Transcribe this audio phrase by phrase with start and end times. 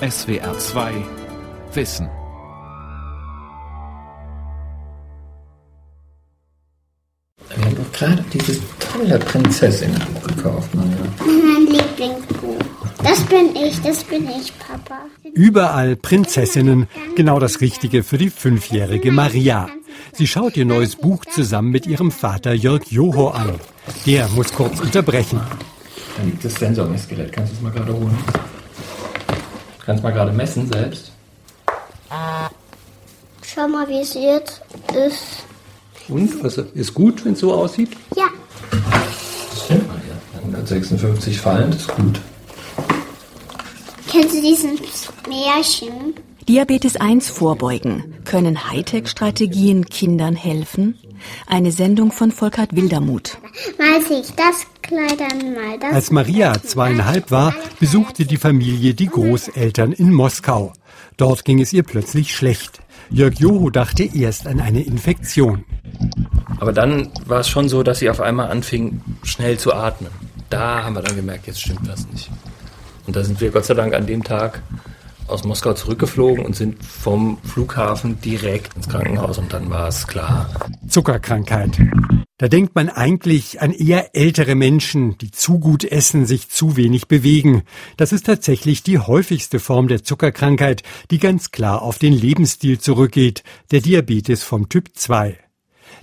[0.00, 0.92] SWR 2
[1.72, 2.06] Wissen.
[7.48, 10.68] Wir haben doch gerade dieses tolle Prinzessinnenbuch gekauft.
[10.74, 12.58] Mein Lieblingsbuch.
[13.02, 15.06] Das bin ich, das bin ich, Papa.
[15.32, 19.70] Überall Prinzessinnen, genau das Richtige für die fünfjährige Maria.
[20.12, 23.54] Sie schaut ihr neues Buch zusammen mit ihrem Vater Jörg Joho an.
[24.04, 25.40] Der muss kurz unterbrechen.
[26.18, 27.32] Da liegt das Sensormessgerät.
[27.32, 28.18] Kannst du es mal gerade holen?
[29.86, 31.12] Kannst mal gerade messen selbst.
[33.44, 34.60] Schau mal, wie es jetzt
[34.94, 35.44] ist.
[36.08, 36.42] Und?
[36.44, 37.90] Was ist gut, wenn es so aussieht?
[38.16, 38.26] Ja,
[38.70, 40.40] Das stimmt mal ja.
[40.40, 42.20] 156 Fallen, das ist gut.
[44.08, 44.78] kennst du diesen
[45.28, 46.14] Märchen?
[46.48, 48.14] Diabetes 1 vorbeugen.
[48.24, 50.96] Können Hightech-Strategien Kindern helfen?
[51.48, 53.38] Eine Sendung von Volkert Wildermuth.
[53.78, 55.92] Mal sehe ich das Kleid an, mal das.
[55.92, 60.72] Als Maria zweieinhalb war, besuchte die Familie die Großeltern in Moskau.
[61.16, 62.78] Dort ging es ihr plötzlich schlecht.
[63.10, 65.64] Jörg Joho dachte erst an eine Infektion.
[66.60, 70.12] Aber dann war es schon so, dass sie auf einmal anfing, schnell zu atmen.
[70.48, 72.30] Da haben wir dann gemerkt, jetzt stimmt was nicht.
[73.08, 74.62] Und da sind wir Gott sei Dank an dem Tag
[75.28, 80.50] aus Moskau zurückgeflogen und sind vom Flughafen direkt ins Krankenhaus und dann war es klar.
[80.88, 81.78] Zuckerkrankheit.
[82.38, 87.08] Da denkt man eigentlich an eher ältere Menschen, die zu gut essen, sich zu wenig
[87.08, 87.62] bewegen.
[87.96, 93.42] Das ist tatsächlich die häufigste Form der Zuckerkrankheit, die ganz klar auf den Lebensstil zurückgeht,
[93.70, 95.38] der Diabetes vom Typ 2.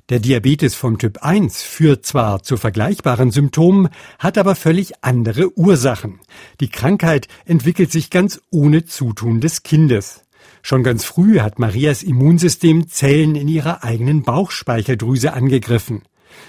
[0.09, 6.19] Der Diabetes vom Typ 1 führt zwar zu vergleichbaren Symptomen, hat aber völlig andere Ursachen.
[6.59, 10.23] Die Krankheit entwickelt sich ganz ohne Zutun des Kindes.
[10.61, 16.03] Schon ganz früh hat Marias Immunsystem Zellen in ihrer eigenen Bauchspeicheldrüse angegriffen.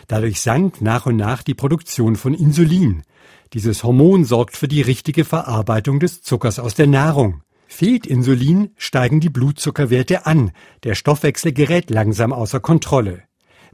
[0.09, 3.03] Dadurch sank nach und nach die Produktion von Insulin.
[3.53, 7.43] Dieses Hormon sorgt für die richtige Verarbeitung des Zuckers aus der Nahrung.
[7.67, 10.53] Fehlt Insulin, steigen die Blutzuckerwerte an,
[10.85, 13.25] der Stoffwechsel gerät langsam außer Kontrolle.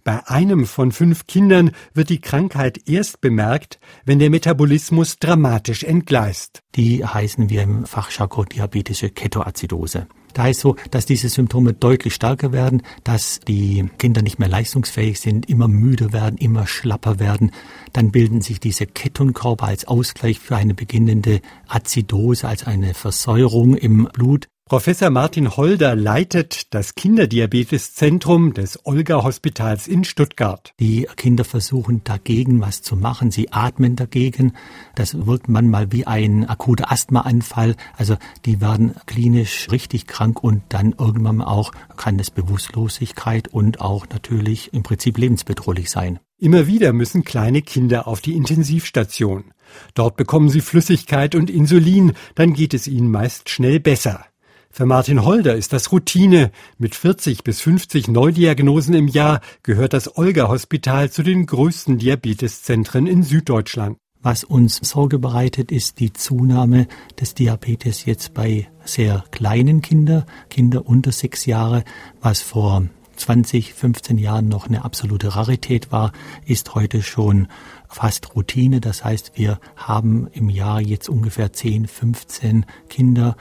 [0.05, 6.63] Bei einem von fünf Kindern wird die Krankheit erst bemerkt, wenn der Metabolismus dramatisch entgleist.
[6.77, 10.07] Die heißen wir im Fachjargon diabetische Ketoazidose.
[10.33, 15.19] Da heißt so, dass diese Symptome deutlich stärker werden, dass die Kinder nicht mehr leistungsfähig
[15.21, 17.51] sind, immer müde werden, immer schlapper werden.
[17.93, 24.09] Dann bilden sich diese Ketonkörper als Ausgleich für eine beginnende Azidose, als eine Versäuerung im
[24.13, 24.47] Blut.
[24.71, 30.75] Professor Martin Holder leitet das Kinderdiabeteszentrum des Olga Hospitals in Stuttgart.
[30.79, 33.33] Die Kinder versuchen dagegen was zu machen.
[33.33, 34.53] Sie atmen dagegen.
[34.95, 37.75] Das wirkt manchmal wie ein akuter Asthmaanfall.
[37.97, 38.15] Also
[38.45, 44.73] die werden klinisch richtig krank und dann irgendwann auch kann es Bewusstlosigkeit und auch natürlich
[44.73, 46.21] im Prinzip lebensbedrohlich sein.
[46.39, 49.47] Immer wieder müssen kleine Kinder auf die Intensivstation.
[49.95, 54.30] Dort bekommen sie Flüssigkeit und Insulin, dann geht es ihnen meist schnell besser.
[54.73, 56.53] Für Martin Holder ist das Routine.
[56.79, 63.25] Mit 40 bis 50 Neudiagnosen im Jahr gehört das Olga-Hospital zu den größten Diabeteszentren in
[63.25, 63.99] Süddeutschland.
[64.23, 66.87] Was uns Sorge bereitet, ist die Zunahme
[67.21, 71.83] des Diabetes jetzt bei sehr kleinen Kindern, Kinder unter sechs Jahre,
[72.21, 72.85] was vor
[73.17, 76.13] 20, 15 Jahren noch eine absolute Rarität war,
[76.47, 77.49] ist heute schon
[77.89, 78.81] fast Routine.
[78.81, 83.37] Das heißt, wir haben im Jahr jetzt ungefähr 10, 15 Kinder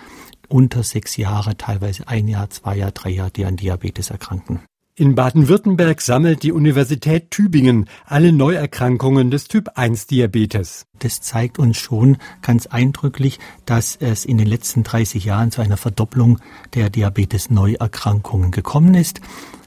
[0.50, 4.60] unter sechs Jahre, teilweise ein Jahr, zwei Jahr, drei Jahre, die an Diabetes erkranken.
[5.00, 10.88] In Baden-Württemberg sammelt die Universität Tübingen alle Neuerkrankungen des Typ 1 Diabetes.
[11.00, 15.78] Das zeigt uns schon ganz eindrücklich, dass es in den letzten 30 Jahren zu einer
[15.78, 16.40] Verdopplung
[16.74, 19.22] der Diabetes-Neuerkrankungen gekommen ist.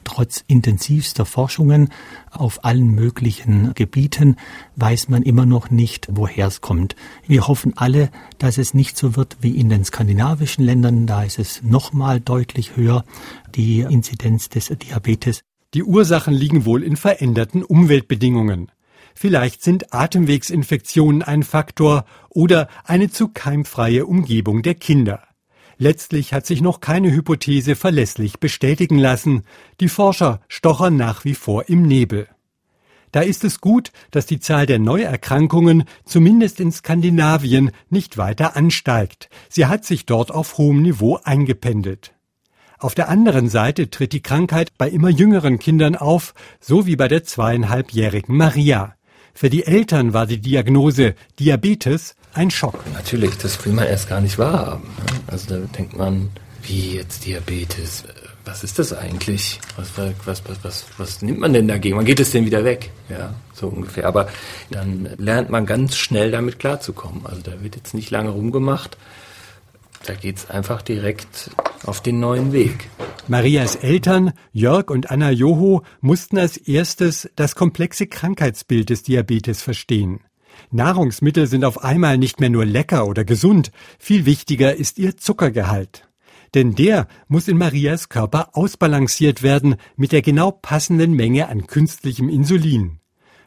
[0.05, 1.91] Trotz intensivster Forschungen
[2.31, 4.37] auf allen möglichen Gebieten
[4.77, 6.97] weiß man immer noch nicht, woher es kommt.
[7.27, 11.07] Wir hoffen alle, dass es nicht so wird wie in den skandinavischen Ländern.
[11.07, 13.05] Da ist es nochmal deutlich höher,
[13.55, 15.43] die Inzidenz des Diabetes.
[15.75, 18.71] Die Ursachen liegen wohl in veränderten Umweltbedingungen.
[19.15, 25.23] Vielleicht sind Atemwegsinfektionen ein Faktor oder eine zu keimfreie Umgebung der Kinder.
[25.83, 29.43] Letztlich hat sich noch keine Hypothese verlässlich bestätigen lassen.
[29.81, 32.29] Die Forscher stochern nach wie vor im Nebel.
[33.11, 39.29] Da ist es gut, dass die Zahl der Neuerkrankungen zumindest in Skandinavien nicht weiter ansteigt.
[39.49, 42.15] Sie hat sich dort auf hohem Niveau eingependelt.
[42.79, 47.09] Auf der anderen Seite tritt die Krankheit bei immer jüngeren Kindern auf, so wie bei
[47.09, 48.95] der zweieinhalbjährigen Maria.
[49.35, 52.85] Für die Eltern war die Diagnose Diabetes ein Schock.
[52.93, 54.85] Natürlich, das will man erst gar nicht wahrhaben.
[54.85, 55.21] ne?
[55.27, 56.31] Also da denkt man,
[56.63, 58.05] wie jetzt Diabetes?
[58.45, 59.61] Was ist das eigentlich?
[59.77, 59.91] Was,
[60.25, 61.97] was, was, was, was nimmt man denn dagegen?
[61.97, 62.91] Wann geht es denn wieder weg?
[63.09, 64.07] Ja, so ungefähr.
[64.07, 64.29] Aber
[64.71, 67.25] dann lernt man ganz schnell damit klarzukommen.
[67.25, 68.97] Also da wird jetzt nicht lange rumgemacht.
[70.07, 71.51] Da geht es einfach direkt
[71.87, 72.89] auf den neuen Weg.
[73.29, 80.21] Marias Eltern, Jörg und Anna Joho, mussten als erstes das komplexe Krankheitsbild des Diabetes verstehen.
[80.71, 86.09] Nahrungsmittel sind auf einmal nicht mehr nur lecker oder gesund, viel wichtiger ist ihr Zuckergehalt.
[86.55, 92.29] Denn der muss in Marias Körper ausbalanciert werden mit der genau passenden Menge an künstlichem
[92.29, 92.99] Insulin.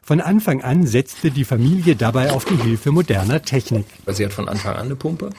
[0.01, 3.85] Von Anfang an setzte die Familie dabei auf die Hilfe moderner Technik.
[4.07, 5.31] Sie hat von Anfang an eine Pumpe.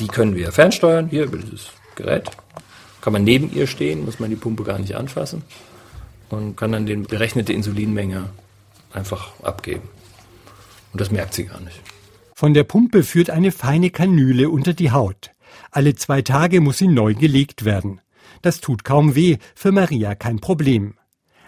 [0.00, 2.28] Die können wir fernsteuern, hier über dieses Gerät.
[3.00, 5.42] Kann man neben ihr stehen, muss man die Pumpe gar nicht anfassen
[6.30, 8.30] und kann dann die berechnete Insulinmenge
[8.92, 9.88] einfach abgeben.
[10.94, 11.80] Und das merkt sie gar nicht.
[12.36, 15.32] Von der Pumpe führt eine feine Kanüle unter die Haut.
[15.72, 18.00] Alle zwei Tage muss sie neu gelegt werden.
[18.42, 20.94] Das tut kaum weh, für Maria kein Problem.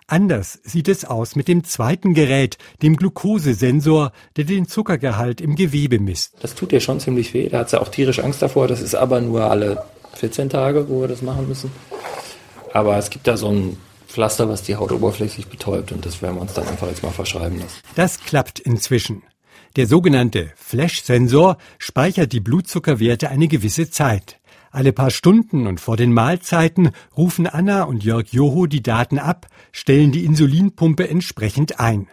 [0.08, 6.00] Anders sieht es aus mit dem zweiten Gerät, dem Glukosesensor, der den Zuckergehalt im Gewebe
[6.00, 6.34] misst.
[6.40, 8.66] Das tut ihr schon ziemlich weh, da hat sie auch tierisch Angst davor.
[8.66, 9.84] Das ist aber nur alle
[10.14, 11.70] 14 Tage, wo wir das machen müssen.
[12.72, 13.76] Aber es gibt da so ein
[14.08, 17.12] Pflaster, was die Haut oberflächlich betäubt und das werden wir uns dann einfach jetzt mal
[17.12, 17.80] verschreiben lassen.
[17.94, 19.22] Das klappt inzwischen.
[19.76, 24.40] Der sogenannte Flash-Sensor speichert die Blutzuckerwerte eine gewisse Zeit.
[24.70, 29.48] Alle paar Stunden und vor den Mahlzeiten rufen Anna und Jörg Joho die Daten ab,
[29.72, 32.08] stellen die Insulinpumpe entsprechend ein.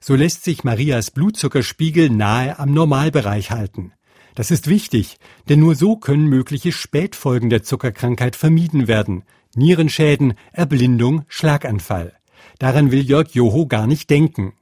[0.00, 3.92] So lässt sich Marias Blutzuckerspiegel nahe am Normalbereich halten.
[4.34, 5.18] Das ist wichtig,
[5.48, 9.22] denn nur so können mögliche Spätfolgen der Zuckerkrankheit vermieden werden.
[9.54, 12.12] Nierenschäden, Erblindung, Schlaganfall.
[12.58, 14.54] Daran will Jörg Joho gar nicht denken.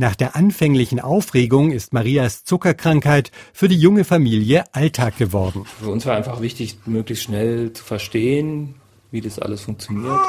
[0.00, 5.64] Nach der anfänglichen Aufregung ist Marias Zuckerkrankheit für die junge Familie Alltag geworden.
[5.80, 8.76] Für uns war einfach wichtig, möglichst schnell zu verstehen,
[9.10, 10.20] wie das alles funktioniert.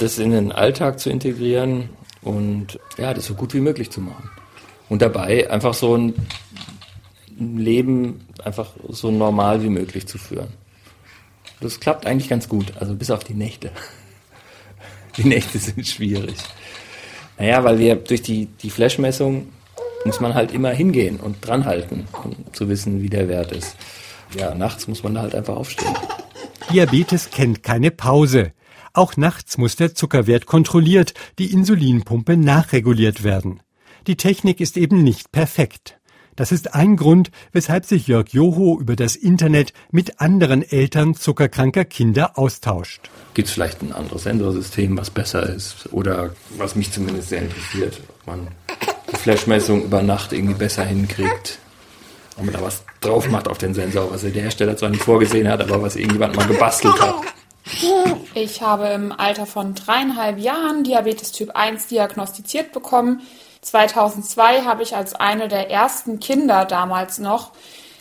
[0.00, 1.88] Das in den Alltag zu integrieren
[2.20, 4.28] und ja, das so gut wie möglich zu machen.
[4.88, 6.14] Und dabei einfach so ein
[7.38, 10.48] Leben einfach so normal wie möglich zu führen.
[11.60, 13.70] Das klappt eigentlich ganz gut, also bis auf die Nächte.
[15.16, 16.34] Die Nächte sind schwierig.
[17.38, 19.48] Naja, weil wir durch die, die Flashmessung
[20.04, 23.76] muss man halt immer hingehen und dranhalten, um zu wissen, wie der Wert ist.
[24.38, 25.94] Ja, nachts muss man da halt einfach aufstehen.
[26.70, 28.52] Diabetes kennt keine Pause.
[28.92, 33.60] Auch nachts muss der Zuckerwert kontrolliert, die Insulinpumpe nachreguliert werden.
[34.06, 35.98] Die Technik ist eben nicht perfekt.
[36.36, 41.84] Das ist ein Grund, weshalb sich Jörg Joho über das Internet mit anderen Eltern zuckerkranker
[41.84, 43.08] Kinder austauscht.
[43.34, 45.92] Gibt es vielleicht ein anderes Sensorsystem, was besser ist?
[45.92, 48.48] Oder was mich zumindest sehr interessiert, ob man
[49.12, 51.58] die Flashmessung über Nacht irgendwie besser hinkriegt.
[52.36, 55.48] Ob man da was drauf macht auf den Sensor, was der Hersteller zwar nicht vorgesehen
[55.48, 57.14] hat, aber was irgendjemand mal gebastelt hat.
[58.34, 63.22] Ich habe im Alter von dreieinhalb Jahren Diabetes Typ 1 diagnostiziert bekommen.
[63.64, 67.52] 2002 habe ich als eine der ersten Kinder damals noch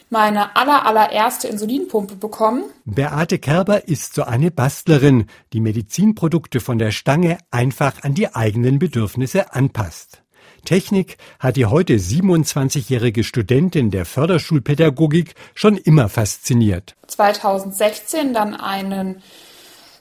[0.09, 2.65] meine aller, allererste Insulinpumpe bekommen.
[2.85, 8.77] Beate Kerber ist so eine Bastlerin, die Medizinprodukte von der Stange einfach an die eigenen
[8.77, 10.21] Bedürfnisse anpasst.
[10.65, 16.95] Technik hat die heute 27-jährige Studentin der Förderschulpädagogik schon immer fasziniert.
[17.07, 19.21] 2016 dann einen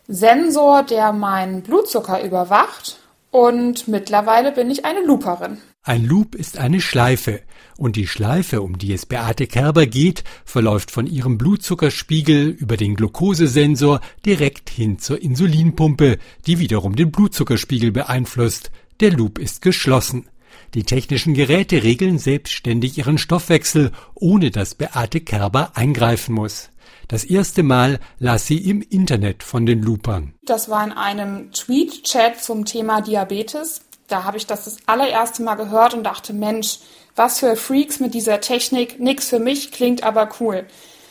[0.06, 2.98] Sensor, der meinen Blutzucker überwacht
[3.32, 5.56] und mittlerweile bin ich eine Looperin.
[5.82, 7.40] Ein Loop ist eine Schleife.
[7.76, 12.94] Und die Schleife, um die es Beate Kerber geht, verläuft von ihrem Blutzuckerspiegel über den
[12.94, 18.70] Glukosesensor direkt hin zur Insulinpumpe, die wiederum den Blutzuckerspiegel beeinflusst.
[19.00, 20.26] Der Loop ist geschlossen.
[20.74, 26.70] Die technischen Geräte regeln selbstständig ihren Stoffwechsel, ohne dass Beate Kerber eingreifen muss.
[27.12, 30.32] Das erste Mal las sie im Internet von den Loopern.
[30.46, 33.82] Das war in einem Tweet-Chat zum Thema Diabetes.
[34.08, 36.78] Da habe ich das das allererste Mal gehört und dachte, Mensch,
[37.14, 40.66] was für Freaks mit dieser Technik, nix für mich, klingt aber cool.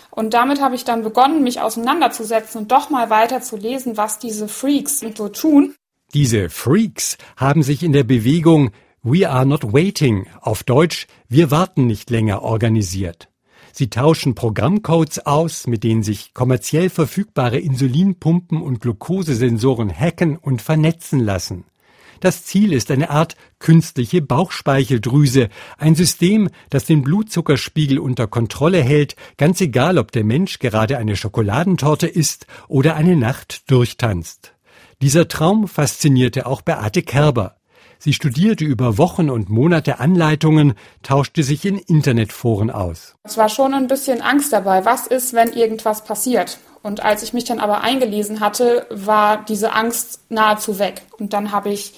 [0.10, 4.18] Und damit habe ich dann begonnen, mich auseinanderzusetzen und doch mal weiter zu lesen, was
[4.18, 5.76] diese Freaks so tun.
[6.16, 8.72] Diese Freaks haben sich in der Bewegung
[9.04, 13.31] We are not waiting, auf Deutsch Wir warten nicht länger organisiert.
[13.74, 21.20] Sie tauschen Programmcodes aus, mit denen sich kommerziell verfügbare Insulinpumpen und Glukosesensoren hacken und vernetzen
[21.20, 21.66] lassen.
[22.22, 25.50] Das Ziel ist eine Art künstliche Bauchspeicheldrüse,
[25.80, 31.16] ein System, das den Blutzuckerspiegel unter Kontrolle hält, ganz egal, ob der Mensch gerade eine
[31.16, 34.54] Schokoladentorte isst oder eine Nacht durchtanzt.
[35.02, 37.56] Dieser Traum faszinierte auch Beate Kerber.
[38.04, 43.14] Sie studierte über Wochen und Monate Anleitungen, tauschte sich in Internetforen aus.
[43.22, 44.86] Es war schon ein bisschen Angst dabei.
[44.86, 46.58] Was ist, wenn irgendwas passiert?
[46.82, 51.04] Und als ich mich dann aber eingelesen hatte, war diese Angst nahezu weg.
[51.20, 51.94] Und dann habe ich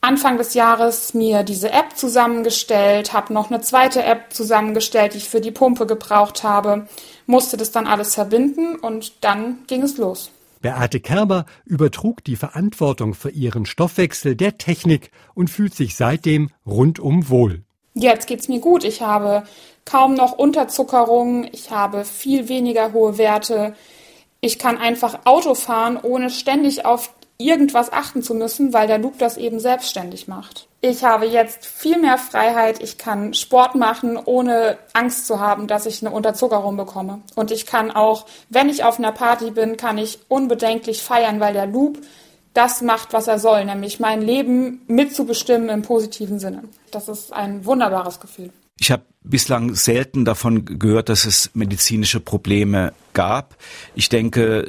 [0.00, 5.28] Anfang des Jahres mir diese App zusammengestellt, habe noch eine zweite App zusammengestellt, die ich
[5.28, 6.88] für die Pumpe gebraucht habe,
[7.26, 10.32] musste das dann alles verbinden und dann ging es los.
[10.64, 17.28] Beate Kerber übertrug die Verantwortung für ihren Stoffwechsel der Technik und fühlt sich seitdem rundum
[17.28, 17.64] wohl.
[17.92, 18.82] Jetzt geht's mir gut.
[18.82, 19.42] Ich habe
[19.84, 23.74] kaum noch Unterzuckerung, ich habe viel weniger hohe Werte.
[24.40, 29.18] Ich kann einfach Auto fahren, ohne ständig auf irgendwas achten zu müssen, weil der Loop
[29.18, 30.68] das eben selbstständig macht.
[30.80, 32.82] Ich habe jetzt viel mehr Freiheit.
[32.82, 37.22] Ich kann Sport machen, ohne Angst zu haben, dass ich eine Unterzuckerung bekomme.
[37.34, 41.54] Und ich kann auch, wenn ich auf einer Party bin, kann ich unbedenklich feiern, weil
[41.54, 41.98] der Loop
[42.52, 46.64] das macht, was er soll, nämlich mein Leben mitzubestimmen im positiven Sinne.
[46.90, 48.50] Das ist ein wunderbares Gefühl.
[48.78, 53.56] Ich habe bislang selten davon gehört, dass es medizinische Probleme gab.
[53.94, 54.60] Ich denke,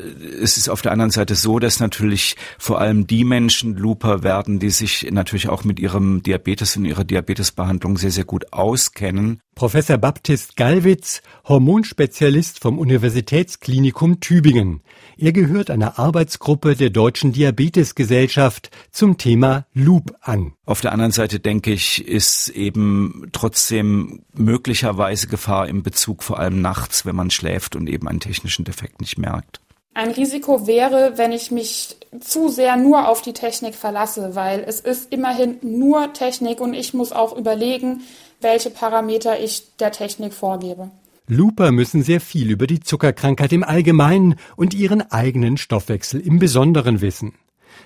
[0.41, 4.59] es ist auf der anderen Seite so, dass natürlich vor allem die Menschen Looper werden,
[4.59, 9.41] die sich natürlich auch mit ihrem Diabetes und ihrer Diabetesbehandlung sehr, sehr gut auskennen.
[9.55, 14.81] Professor Baptist Gallwitz, Hormonspezialist vom Universitätsklinikum Tübingen.
[15.17, 20.53] Er gehört einer Arbeitsgruppe der Deutschen Diabetesgesellschaft zum Thema Loop an.
[20.65, 26.61] Auf der anderen Seite denke ich, ist eben trotzdem möglicherweise Gefahr im Bezug vor allem
[26.61, 29.59] nachts, wenn man schläft und eben einen technischen Defekt nicht merkt.
[29.93, 34.81] Ein Risiko wäre, wenn ich mich zu sehr nur auf die Technik verlasse, weil es
[34.81, 38.01] ist immerhin nur Technik und ich muss auch überlegen,
[38.41, 40.91] welche Parameter ich der Technik vorgebe.
[41.27, 47.01] Looper müssen sehr viel über die Zuckerkrankheit im Allgemeinen und ihren eigenen Stoffwechsel im Besonderen
[47.01, 47.33] wissen.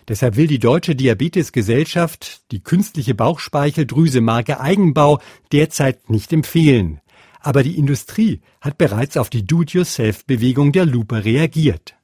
[0.08, 5.20] Deshalb will die Deutsche Diabetesgesellschaft die künstliche Bauchspeicheldrüse Marke Eigenbau
[5.52, 7.02] derzeit nicht empfehlen.
[7.42, 11.96] Aber die Industrie hat bereits auf die Do-it-yourself-Bewegung der Lupe reagiert.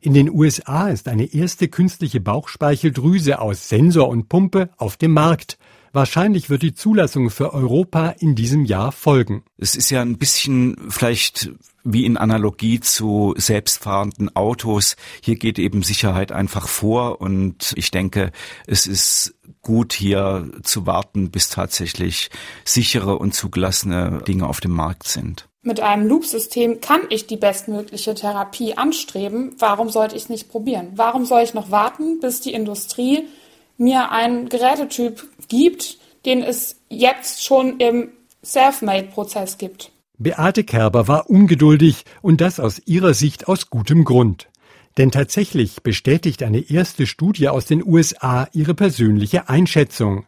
[0.00, 5.56] In den USA ist eine erste künstliche Bauchspeicheldrüse aus Sensor und Pumpe auf dem Markt.
[5.94, 9.44] Wahrscheinlich wird die Zulassung für Europa in diesem Jahr folgen.
[9.58, 11.52] Es ist ja ein bisschen vielleicht
[11.84, 14.96] wie in Analogie zu selbstfahrenden Autos.
[15.22, 18.32] Hier geht eben Sicherheit einfach vor und ich denke,
[18.66, 22.28] es ist gut hier zu warten, bis tatsächlich
[22.64, 25.48] sichere und zugelassene Dinge auf dem Markt sind.
[25.62, 29.54] Mit einem Loop-System kann ich die bestmögliche Therapie anstreben.
[29.60, 30.88] Warum sollte ich es nicht probieren?
[30.96, 33.28] Warum soll ich noch warten, bis die Industrie
[33.76, 38.10] mir einen Gerätetyp gibt, den es jetzt schon im
[38.44, 39.90] Self-Made-Prozess gibt?
[40.16, 44.48] Beate Kerber war ungeduldig und das aus ihrer Sicht aus gutem Grund.
[44.96, 50.26] Denn tatsächlich bestätigt eine erste Studie aus den USA ihre persönliche Einschätzung.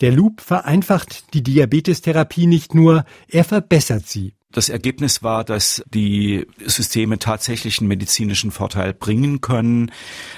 [0.00, 4.32] Der Loop vereinfacht die Diabetestherapie nicht nur, er verbessert sie.
[4.52, 9.92] Das Ergebnis war, dass die Systeme tatsächlich einen medizinischen Vorteil bringen können.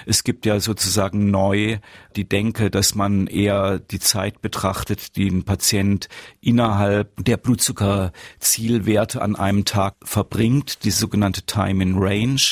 [0.04, 1.78] Es gibt ja sozusagen neu
[2.14, 6.10] die Denke, dass man eher die Zeit betrachtet, die ein Patient
[6.42, 12.42] innerhalb der Blutzuckerzielwerte an einem Tag verbringt, die sogenannte Time in Range.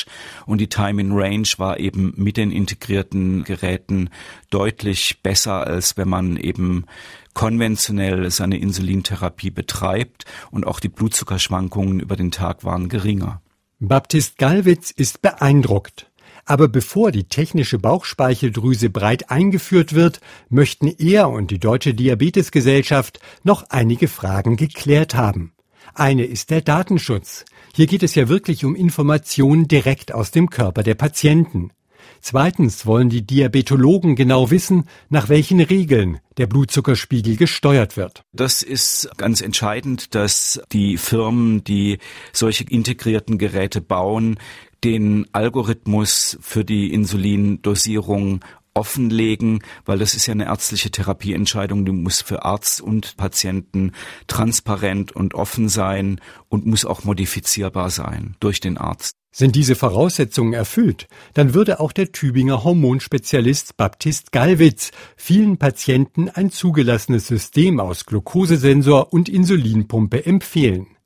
[0.47, 4.09] Und die Time in Range war eben mit den integrierten Geräten
[4.49, 6.85] deutlich besser, als wenn man eben
[7.33, 13.41] konventionell seine Insulintherapie betreibt und auch die Blutzuckerschwankungen über den Tag waren geringer.
[13.79, 16.11] Baptist Gallwitz ist beeindruckt.
[16.45, 23.65] Aber bevor die technische Bauchspeicheldrüse breit eingeführt wird, möchten er und die Deutsche Diabetesgesellschaft noch
[23.69, 25.53] einige Fragen geklärt haben.
[25.93, 27.45] Eine ist der Datenschutz.
[27.73, 31.71] Hier geht es ja wirklich um Informationen direkt aus dem Körper der Patienten.
[32.19, 38.23] Zweitens wollen die Diabetologen genau wissen, nach welchen Regeln der Blutzuckerspiegel gesteuert wird.
[38.33, 41.99] Das ist ganz entscheidend, dass die Firmen, die
[42.33, 44.39] solche integrierten Geräte bauen,
[44.83, 52.21] den Algorithmus für die Insulindosierung offenlegen, weil das ist ja eine ärztliche Therapieentscheidung, die muss
[52.21, 53.91] für Arzt und Patienten
[54.27, 59.20] transparent und offen sein und muss auch modifizierbar sein durch den Arzt.
[59.33, 66.51] Sind diese Voraussetzungen erfüllt, dann würde auch der Tübinger Hormonspezialist Baptist Gallwitz vielen Patienten ein
[66.51, 70.97] zugelassenes System aus Glukosesensor und Insulinpumpe empfehlen.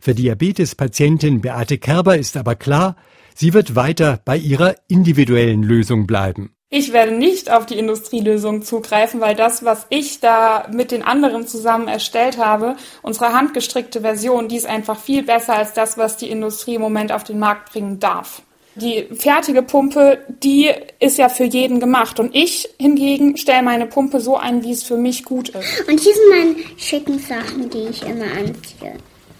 [0.00, 2.96] Für Diabetespatientin Beate Kerber ist aber klar,
[3.34, 6.55] sie wird weiter bei ihrer individuellen Lösung bleiben.
[6.78, 11.46] Ich werde nicht auf die Industrielösung zugreifen, weil das, was ich da mit den anderen
[11.46, 16.28] zusammen erstellt habe, unsere handgestrickte Version, die ist einfach viel besser als das, was die
[16.28, 18.42] Industrie im Moment auf den Markt bringen darf.
[18.74, 22.20] Die fertige Pumpe, die ist ja für jeden gemacht.
[22.20, 25.88] Und ich hingegen stelle meine Pumpe so ein, wie es für mich gut ist.
[25.88, 28.98] Und hier sind meine schicken Sachen, die ich immer anziehe.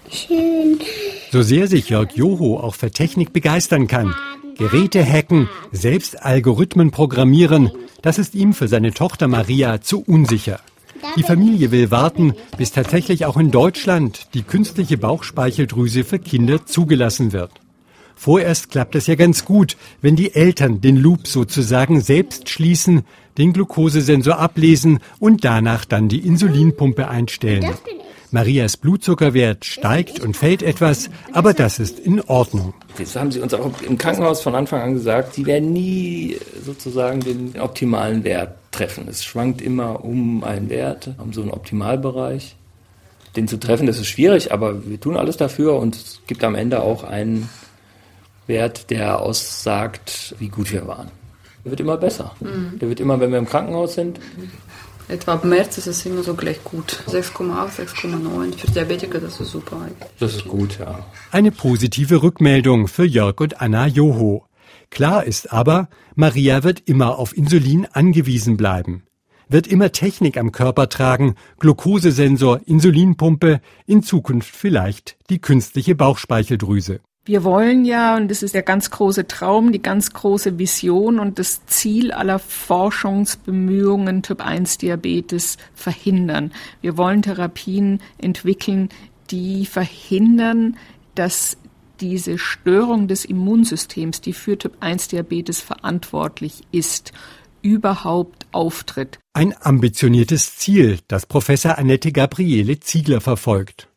[0.09, 0.79] Schön.
[1.31, 4.15] So sehr sich Jörg Joho auch für Technik begeistern kann,
[4.57, 7.71] Geräte hacken, selbst Algorithmen programmieren.
[8.01, 10.59] Das ist ihm für seine Tochter Maria zu unsicher.
[11.15, 17.33] Die Familie will warten, bis tatsächlich auch in Deutschland die künstliche Bauchspeicheldrüse für Kinder zugelassen
[17.33, 17.51] wird.
[18.15, 23.03] Vorerst klappt es ja ganz gut, wenn die Eltern den Loop sozusagen selbst schließen,
[23.37, 27.75] den Glukosesensor ablesen und danach dann die Insulinpumpe einstellen.
[28.31, 32.73] Marias Blutzuckerwert steigt und fällt etwas, aber das ist in Ordnung.
[32.97, 37.21] Das haben sie uns auch im Krankenhaus von Anfang an gesagt, sie werden nie sozusagen
[37.21, 39.07] den optimalen Wert treffen.
[39.09, 42.55] Es schwankt immer um einen Wert, um so einen Optimalbereich.
[43.35, 46.55] Den zu treffen, das ist schwierig, aber wir tun alles dafür und es gibt am
[46.55, 47.49] Ende auch einen
[48.47, 51.11] Wert, der aussagt, wie gut wir waren.
[51.63, 52.35] Der wird immer besser.
[52.39, 52.79] Mhm.
[52.79, 54.19] Der wird immer, wenn wir im Krankenhaus sind,
[55.09, 57.03] Etwa ab März ist es immer so gleich gut.
[57.07, 58.57] 6,8, 6,9.
[58.57, 59.87] Für Diabetiker, das ist super.
[60.19, 61.05] Das ist gut, ja.
[61.31, 64.45] Eine positive Rückmeldung für Jörg und Anna Joho.
[64.89, 69.03] Klar ist aber, Maria wird immer auf Insulin angewiesen bleiben.
[69.47, 76.99] Wird immer Technik am Körper tragen, Glukosesensor, Insulinpumpe, in Zukunft vielleicht die künstliche Bauchspeicheldrüse.
[77.27, 81.39] Wir wollen ja, und das ist der ganz große Traum, die ganz große Vision und
[81.39, 86.53] das Ziel aller Forschungsbemühungen Typ 1 Diabetes verhindern.
[86.79, 88.87] Wir wollen Therapien entwickeln,
[89.29, 90.77] die verhindern,
[91.15, 91.57] dass
[91.99, 97.11] diese Störung des Immunsystems, die für Typ 1 Diabetes verantwortlich ist,
[97.61, 99.19] überhaupt auftritt.
[99.33, 103.89] Ein ambitioniertes Ziel, das Professor Annette Gabriele Ziegler verfolgt.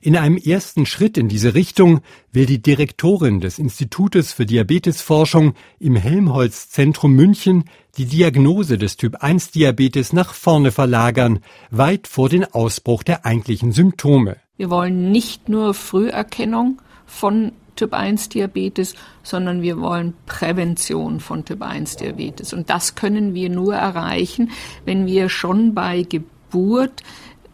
[0.00, 2.00] In einem ersten Schritt in diese Richtung
[2.30, 7.64] will die Direktorin des Institutes für Diabetesforschung im Helmholtz Zentrum München
[7.96, 11.40] die Diagnose des Typ 1 Diabetes nach vorne verlagern,
[11.70, 14.36] weit vor den Ausbruch der eigentlichen Symptome.
[14.56, 21.62] Wir wollen nicht nur Früherkennung von Typ 1 Diabetes, sondern wir wollen Prävention von Typ
[21.62, 22.52] 1 Diabetes.
[22.52, 24.50] Und das können wir nur erreichen,
[24.84, 27.02] wenn wir schon bei Geburt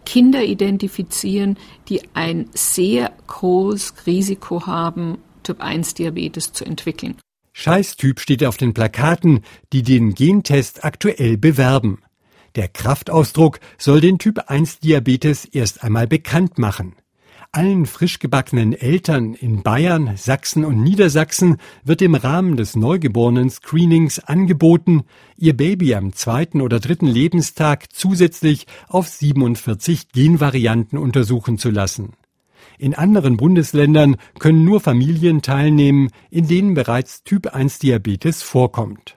[0.04, 1.58] Kinder identifizieren,
[1.88, 7.16] die ein sehr großes Risiko haben, Typ 1 Diabetes zu entwickeln.
[7.52, 9.40] Scheißtyp steht auf den Plakaten,
[9.72, 12.00] die den Gentest aktuell bewerben.
[12.56, 16.96] Der Kraftausdruck soll den Typ 1 Diabetes erst einmal bekannt machen.
[17.54, 25.04] Allen frisch gebackenen Eltern in Bayern, Sachsen und Niedersachsen wird im Rahmen des Neugeborenen-Screenings angeboten,
[25.36, 32.14] ihr Baby am zweiten oder dritten Lebenstag zusätzlich auf 47 Genvarianten untersuchen zu lassen.
[32.76, 39.16] In anderen Bundesländern können nur Familien teilnehmen, in denen bereits Typ 1 Diabetes vorkommt.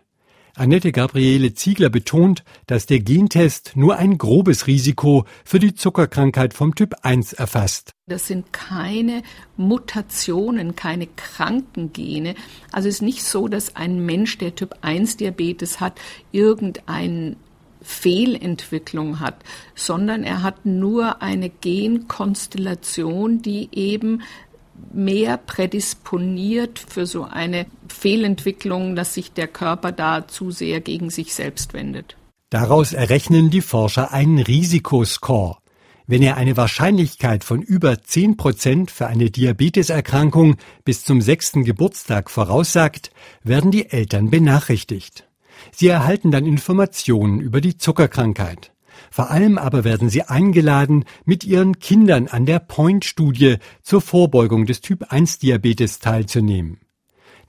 [0.54, 6.76] Annette Gabriele Ziegler betont, dass der Gentest nur ein grobes Risiko für die Zuckerkrankheit vom
[6.76, 7.97] Typ 1 erfasst.
[8.10, 9.22] Das sind keine
[9.58, 12.36] Mutationen, keine kranken Gene.
[12.72, 16.00] Also es ist nicht so, dass ein Mensch, der Typ 1 Diabetes hat,
[16.32, 17.36] irgendeine
[17.82, 19.36] Fehlentwicklung hat,
[19.76, 24.22] sondern er hat nur eine Genkonstellation, die eben
[24.94, 31.34] mehr prädisponiert für so eine Fehlentwicklung, dass sich der Körper da zu sehr gegen sich
[31.34, 32.16] selbst wendet.
[32.52, 35.58] Daraus errechnen die Forscher einen Risikoscore.
[36.10, 42.32] Wenn er eine Wahrscheinlichkeit von über 10 Prozent für eine Diabeteserkrankung bis zum sechsten Geburtstag
[42.32, 43.12] voraussagt,
[43.44, 45.28] werden die Eltern benachrichtigt.
[45.74, 48.72] Sie erhalten dann Informationen über die Zuckerkrankheit.
[49.12, 54.80] Vor allem aber werden sie eingeladen, mit ihren Kindern an der Point-Studie zur Vorbeugung des
[54.80, 56.80] Typ-1-Diabetes teilzunehmen.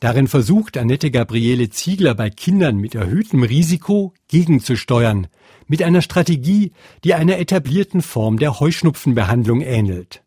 [0.01, 5.29] Darin versucht Annette Gabriele Ziegler bei Kindern mit erhöhtem Risiko gegenzusteuern,
[5.69, 6.73] mit einer Strategie,
[7.05, 10.23] die einer etablierten Form der Heuschnupfenbehandlung ähnelt.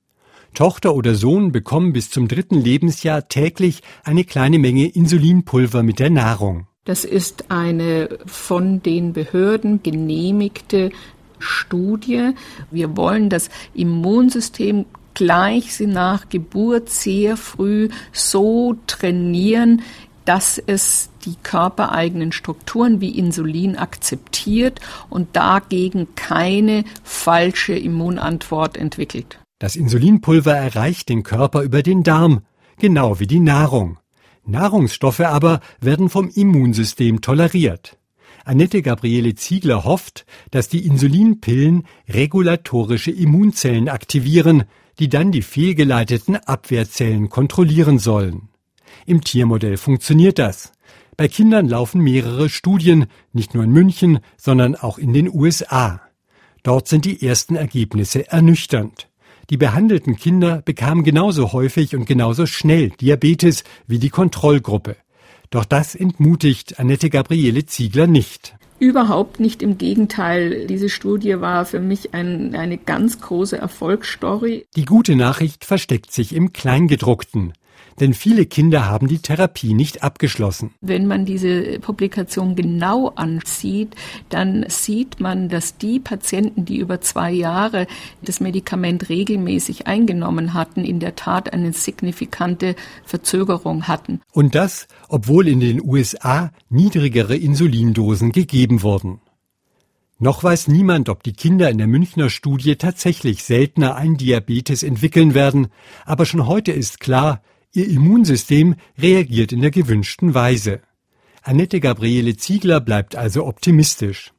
[0.54, 6.10] Tochter oder Sohn bekommen bis zum dritten Lebensjahr täglich eine kleine Menge Insulinpulver mit der
[6.10, 6.68] Nahrung.
[6.84, 10.92] Das ist eine von den Behörden genehmigte
[11.40, 12.32] Studie.
[12.70, 19.82] Wir wollen das Immunsystem gleich nach Geburt sehr früh so trainieren,
[20.26, 24.80] dass es die körpereigenen Strukturen wie Insulin akzeptiert
[25.10, 29.40] und dagegen keine falsche Immunantwort entwickelt.
[29.60, 32.42] Das Insulinpulver erreicht den Körper über den Darm,
[32.80, 33.98] genau wie die Nahrung.
[34.44, 37.98] Nahrungsstoffe aber werden vom Immunsystem toleriert.
[38.44, 44.64] Annette Gabriele Ziegler hofft, dass die Insulinpillen regulatorische Immunzellen aktivieren,
[44.98, 48.51] die dann die fehlgeleiteten Abwehrzellen kontrollieren sollen.
[49.06, 50.72] Im Tiermodell funktioniert das.
[51.18, 56.02] Bei Kindern laufen mehrere Studien, nicht nur in München, sondern auch in den USA.
[56.64, 59.08] Dort sind die ersten Ergebnisse ernüchternd.
[59.50, 64.96] Die behandelten Kinder bekamen genauso häufig und genauso schnell Diabetes wie die Kontrollgruppe.
[65.50, 68.56] Doch das entmutigt Annette Gabriele Ziegler nicht.
[68.80, 70.66] Überhaupt nicht im Gegenteil.
[70.66, 74.66] Diese Studie war für mich ein, eine ganz große Erfolgsstory.
[74.76, 77.54] Die gute Nachricht versteckt sich im Kleingedruckten
[78.00, 80.72] denn viele Kinder haben die Therapie nicht abgeschlossen.
[80.82, 83.96] Wenn man diese Publikation genau ansieht,
[84.30, 87.88] dann sieht man, dass die Patienten, die über zwei Jahre
[88.22, 94.22] das Medikament regelmäßig eingenommen hatten, in der Tat eine signifikante Verzögerung hatten.
[94.32, 99.20] Und das, obwohl in den USA niedrigere Insulindosen gegeben wurden.
[100.24, 105.34] Noch weiß niemand, ob die Kinder in der Münchner Studie tatsächlich seltener einen Diabetes entwickeln
[105.34, 105.70] werden,
[106.06, 107.42] aber schon heute ist klar,
[107.74, 110.82] Ihr Immunsystem reagiert in der gewünschten Weise.
[111.42, 114.34] Annette Gabriele Ziegler bleibt also optimistisch.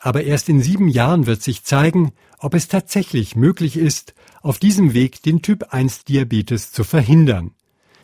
[0.00, 4.94] Aber erst in sieben Jahren wird sich zeigen, ob es tatsächlich möglich ist, auf diesem
[4.94, 7.50] Weg den Typ-1-Diabetes zu verhindern.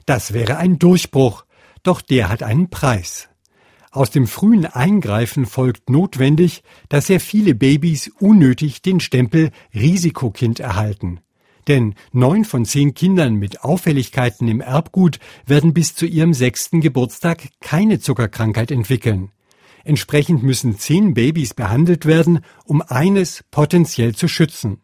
[0.05, 1.47] Das wäre ein Durchbruch,
[1.83, 3.31] doch der hat einen Preis.
[3.91, 11.21] Aus dem frühen Eingreifen folgt notwendig, dass sehr viele Babys unnötig den Stempel Risikokind erhalten.
[11.69, 17.49] Denn neun von zehn Kindern mit Auffälligkeiten im Erbgut werden bis zu ihrem sechsten Geburtstag
[17.61, 19.31] keine Zuckerkrankheit entwickeln.
[19.85, 24.81] Entsprechend müssen zehn Babys behandelt werden, um eines potenziell zu schützen.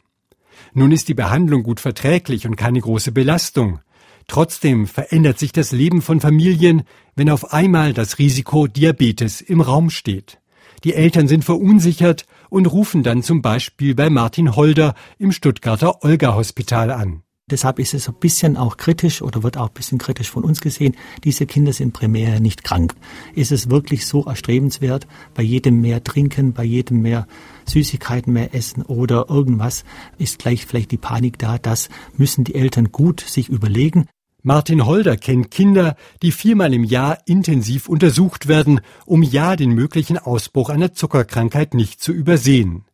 [0.75, 3.81] Nun ist die Behandlung gut verträglich und keine große Belastung.
[4.29, 6.83] Trotzdem verändert sich das Leben von Familien,
[7.17, 10.39] wenn auf einmal das Risiko Diabetes im Raum steht.
[10.85, 16.91] Die Eltern sind verunsichert und rufen dann zum Beispiel bei Martin Holder im Stuttgarter Olga-Hospital
[16.91, 17.23] an.
[17.51, 20.61] Deshalb ist es ein bisschen auch kritisch oder wird auch ein bisschen kritisch von uns
[20.61, 20.95] gesehen.
[21.25, 22.95] Diese Kinder sind primär nicht krank.
[23.35, 27.27] Ist es wirklich so erstrebenswert, bei jedem mehr trinken, bei jedem mehr
[27.67, 29.85] Süßigkeiten mehr essen oder irgendwas,
[30.19, 31.59] ist gleich vielleicht die Panik da.
[31.59, 34.07] Das müssen die Eltern gut sich überlegen.
[34.43, 40.19] Martin Holder kennt Kinder, die viermal im Jahr intensiv untersucht werden, um ja den möglichen
[40.19, 42.85] Ausbruch einer Zuckerkrankheit nicht zu übersehen.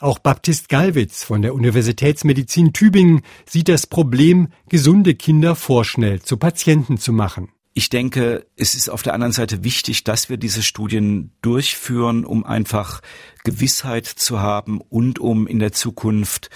[0.00, 6.98] Auch Baptist Gallwitz von der Universitätsmedizin Tübingen sieht das Problem, gesunde Kinder vorschnell zu Patienten
[6.98, 7.48] zu machen.
[7.74, 12.44] Ich denke, es ist auf der anderen Seite wichtig, dass wir diese Studien durchführen, um
[12.44, 13.02] einfach
[13.44, 16.50] Gewissheit zu haben und um in der Zukunft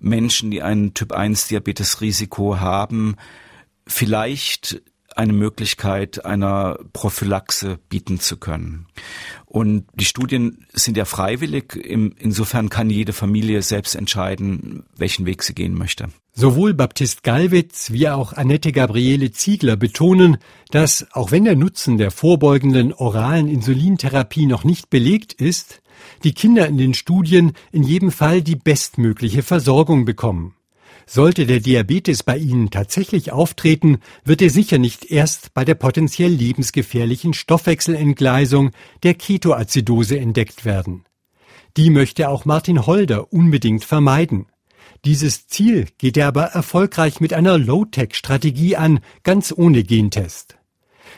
[0.00, 3.16] Menschen, die ein Typ-1-Diabetes-Risiko haben,
[3.86, 4.82] vielleicht
[5.16, 8.86] eine Möglichkeit einer Prophylaxe bieten zu können.
[9.46, 11.76] Und die Studien sind ja freiwillig.
[11.76, 16.08] Insofern kann jede Familie selbst entscheiden, welchen Weg sie gehen möchte.
[16.32, 20.38] Sowohl Baptist Gallwitz wie auch Annette Gabriele Ziegler betonen,
[20.70, 25.80] dass, auch wenn der Nutzen der vorbeugenden oralen Insulintherapie noch nicht belegt ist,
[26.24, 30.56] die Kinder in den Studien in jedem Fall die bestmögliche Versorgung bekommen.
[31.06, 36.30] Sollte der Diabetes bei Ihnen tatsächlich auftreten, wird er sicher nicht erst bei der potenziell
[36.30, 38.70] lebensgefährlichen Stoffwechselentgleisung
[39.02, 41.04] der Ketoazidose entdeckt werden.
[41.76, 44.46] Die möchte auch Martin Holder unbedingt vermeiden.
[45.04, 50.56] Dieses Ziel geht er aber erfolgreich mit einer Low-Tech-Strategie an, ganz ohne Gentest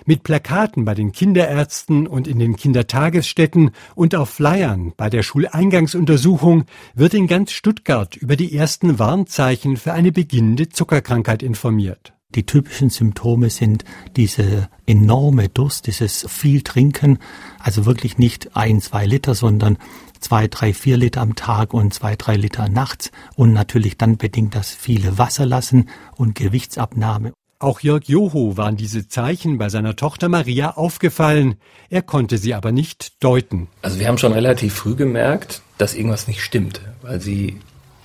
[0.05, 6.65] mit Plakaten bei den Kinderärzten und in den Kindertagesstätten und auf Flyern bei der Schuleingangsuntersuchung
[6.95, 12.13] wird in ganz Stuttgart über die ersten Warnzeichen für eine beginnende Zuckerkrankheit informiert.
[12.35, 13.85] Die typischen Symptome sind
[14.17, 17.19] diese enorme Durst, dieses viel Trinken,
[17.59, 19.79] also wirklich nicht ein, zwei Liter, sondern
[20.21, 24.55] zwei, drei, vier Liter am Tag und zwei, drei Liter nachts und natürlich dann bedingt
[24.55, 27.33] das viele Wasser lassen und Gewichtsabnahme.
[27.59, 31.55] Auch Jörg Joho waren diese Zeichen bei seiner Tochter Maria aufgefallen.
[31.89, 33.69] Er konnte sie aber nicht deuten.
[33.81, 37.59] Also wir haben schon relativ früh gemerkt, dass irgendwas nicht stimmte, weil sie,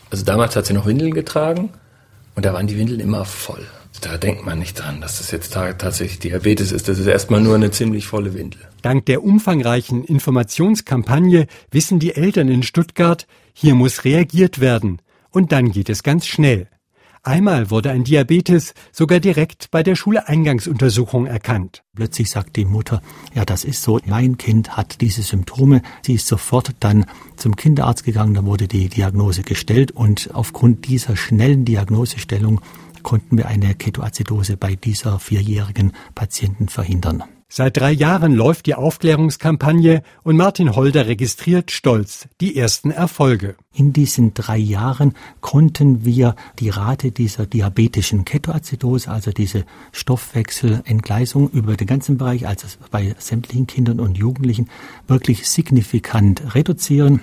[0.10, 1.70] also damals hat sie noch Windeln getragen
[2.36, 3.66] und da waren die Windeln immer voll.
[4.00, 6.88] Da denkt man nicht dran, dass das jetzt tatsächlich Diabetes ist.
[6.88, 8.62] Das ist erstmal nur eine ziemlich volle Windel.
[8.82, 15.02] Dank der umfangreichen Informationskampagne wissen die Eltern in Stuttgart, hier muss reagiert werden.
[15.30, 16.68] Und dann geht es ganz schnell.
[17.24, 21.84] Einmal wurde ein Diabetes sogar direkt bei der Schuleingangsuntersuchung erkannt.
[21.94, 23.04] Plötzlich sagt die Mutter,
[23.36, 25.84] ja, das ist so, mein Kind hat diese Symptome.
[26.04, 27.06] Sie ist sofort dann
[27.38, 32.60] zum Kinderarzt gegangen, da wurde die Diagnose gestellt und aufgrund dieser schnellen Diagnosestellung
[33.04, 37.24] konnten wir eine Ketoazidose bei dieser vierjährigen Patienten verhindern.
[37.54, 43.58] Seit drei Jahren läuft die Aufklärungskampagne und Martin Holder registriert stolz die ersten Erfolge.
[43.74, 51.76] In diesen drei Jahren konnten wir die Rate dieser diabetischen Ketoazidose, also diese Stoffwechselentgleisung über
[51.76, 54.70] den ganzen Bereich, also bei sämtlichen Kindern und Jugendlichen,
[55.08, 57.20] wirklich signifikant reduzieren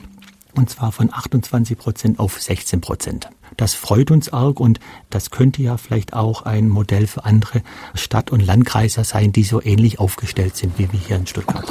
[0.54, 3.30] und zwar von 28 Prozent auf 16 Prozent.
[3.58, 4.78] Das freut uns arg und
[5.10, 9.60] das könnte ja vielleicht auch ein Modell für andere Stadt- und Landkreise sein, die so
[9.60, 11.66] ähnlich aufgestellt sind wie wir hier in Stuttgart.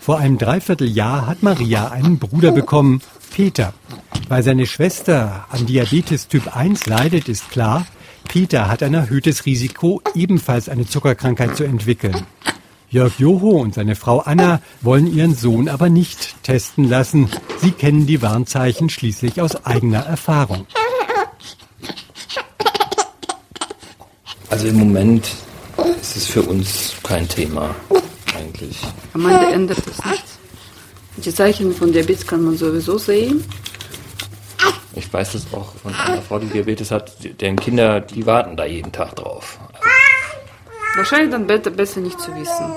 [0.00, 3.74] Vor einem Dreivierteljahr hat Maria einen Bruder bekommen, Peter.
[4.28, 7.86] Weil seine Schwester an Diabetes Typ 1 leidet, ist klar,
[8.26, 12.26] Peter hat ein erhöhtes Risiko, ebenfalls eine Zuckerkrankheit zu entwickeln.
[12.90, 17.28] Jörg Joho und seine Frau Anna wollen ihren Sohn aber nicht testen lassen.
[17.60, 20.66] Sie kennen die Warnzeichen schließlich aus eigener Erfahrung.
[24.48, 25.30] Also im Moment
[26.00, 27.74] ist es für uns kein Thema
[28.34, 28.78] eigentlich.
[29.12, 30.38] Am Ende ändert es nichts.
[31.18, 33.44] Die Zeichen von Diabetes kann man sowieso sehen.
[34.94, 38.64] Ich weiß das auch von einer Frau, die Diabetes hat, deren Kinder, die warten da
[38.64, 39.58] jeden Tag drauf.
[40.96, 42.72] Wahrscheinlich dann besser, besser nicht zu wissen.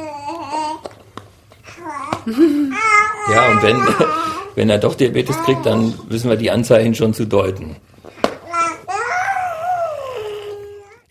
[3.31, 3.77] Ja, und wenn,
[4.55, 7.77] wenn er doch Diabetes kriegt, dann wissen wir die Anzeichen schon zu deuten.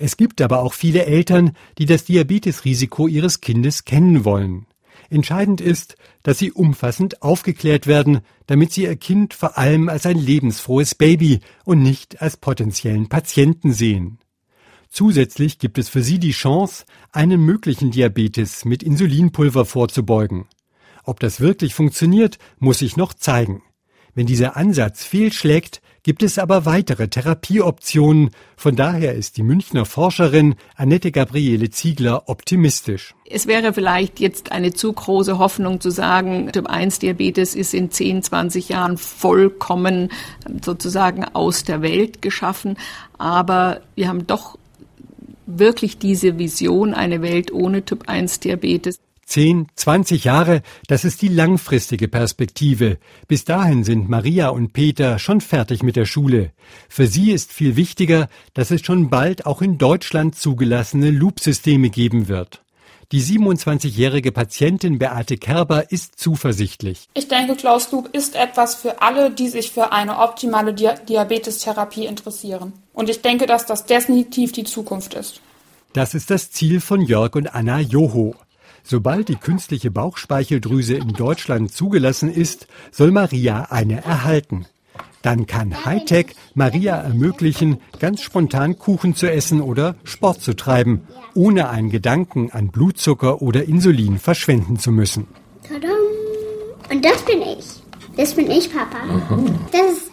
[0.03, 4.67] Es gibt aber auch viele Eltern, die das Diabetesrisiko ihres Kindes kennen wollen.
[5.11, 10.17] Entscheidend ist, dass sie umfassend aufgeklärt werden, damit sie ihr Kind vor allem als ein
[10.17, 14.21] lebensfrohes Baby und nicht als potenziellen Patienten sehen.
[14.91, 20.47] Zusätzlich gibt es für sie die Chance, einen möglichen Diabetes mit Insulinpulver vorzubeugen.
[21.05, 23.63] Ob das wirklich funktioniert, muss sich noch zeigen.
[24.15, 28.31] Wenn dieser Ansatz fehlschlägt, gibt es aber weitere Therapieoptionen.
[28.57, 33.15] Von daher ist die Münchner Forscherin Annette Gabriele Ziegler optimistisch.
[33.27, 37.91] Es wäre vielleicht jetzt eine zu große Hoffnung zu sagen, Typ 1 Diabetes ist in
[37.91, 40.11] 10, 20 Jahren vollkommen
[40.65, 42.77] sozusagen aus der Welt geschaffen.
[43.19, 44.59] Aber wir haben doch
[45.59, 49.01] wirklich diese Vision, eine Welt ohne Typ 1 Diabetes.
[49.27, 52.99] 10, 20 Jahre, das ist die langfristige Perspektive.
[53.29, 56.51] Bis dahin sind Maria und Peter schon fertig mit der Schule.
[56.89, 62.27] Für sie ist viel wichtiger, dass es schon bald auch in Deutschland zugelassene Loop-Systeme geben
[62.27, 62.63] wird.
[63.13, 67.09] Die 27-jährige Patientin Beate Kerber ist zuversichtlich.
[67.15, 72.07] Ich denke, Klaus Loop ist etwas für alle, die sich für eine optimale Di Diabetestherapie
[72.07, 72.73] interessieren.
[72.93, 75.41] Und ich denke, dass das definitiv die Zukunft ist.
[75.93, 78.37] Das ist das Ziel von Jörg und Anna Joho.
[78.85, 84.67] Sobald die künstliche Bauchspeicheldrüse in Deutschland zugelassen ist, soll Maria eine erhalten.
[85.23, 91.69] Dann kann Hightech Maria ermöglichen, ganz spontan Kuchen zu essen oder Sport zu treiben, ohne
[91.69, 95.29] einen Gedanken an Blutzucker oder Insulin verschwenden zu müssen.
[95.69, 95.91] Tadam.
[96.91, 97.65] Und das bin ich.
[98.17, 98.99] Das bin ich, Papa.
[99.71, 100.11] Das ist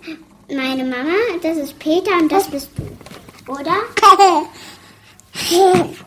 [0.50, 3.52] meine Mama, das ist Peter und das bist du.
[3.52, 3.76] Oder?